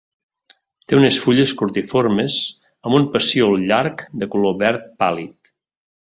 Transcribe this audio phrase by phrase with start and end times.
[0.91, 2.37] Té unes fulles cordiformes,
[2.89, 5.53] amb un pecíol llarg de color verd pàl·lid.